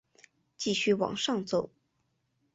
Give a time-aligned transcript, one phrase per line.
[0.57, 1.69] 继续往上走